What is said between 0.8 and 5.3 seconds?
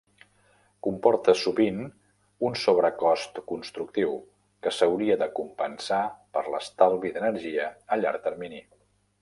Comporta sovint un sobrecost constructiu, que s'hauria de